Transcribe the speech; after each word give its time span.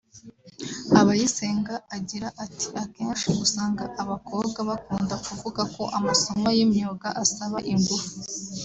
Abayisenga 0.99 1.73
agira 1.95 2.27
ati“Akenshi 2.43 3.27
usanga 3.43 3.83
ababakobwa 4.01 4.59
bakunda 4.69 5.15
kuvuga 5.25 5.61
ko 5.75 5.83
amasomo 5.97 6.47
y’imyuga 6.57 7.09
asaba 7.23 7.57
ingufu 7.71 8.13